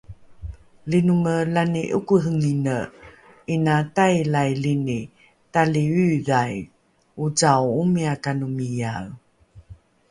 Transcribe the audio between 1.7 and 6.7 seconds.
'okehengine 'ina tailailini tali Yudhai